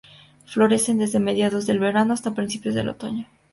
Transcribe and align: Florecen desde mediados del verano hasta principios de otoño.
Florecen 0.47 0.97
desde 0.97 1.19
mediados 1.19 1.67
del 1.67 1.77
verano 1.77 2.15
hasta 2.15 2.33
principios 2.33 2.73
de 2.73 2.81
otoño. 2.89 3.27